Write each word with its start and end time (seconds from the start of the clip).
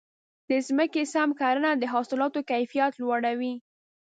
د 0.49 0.51
ځمکې 0.67 1.03
سم 1.13 1.29
کرنه 1.39 1.71
د 1.77 1.83
حاصلاتو 1.93 2.39
کیفیت 2.51 2.93
لوړوي. 3.01 3.53